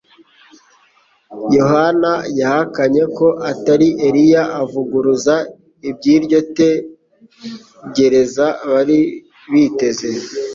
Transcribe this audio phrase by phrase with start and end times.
[1.55, 5.35] Yohana yahakanye ko atari Eliya avuguruza
[5.89, 8.99] iby'iryo tegereza bari
[9.51, 10.09] biteze;